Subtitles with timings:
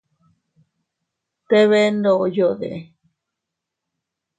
[1.49, 2.71] ¿Te bee ndoyode?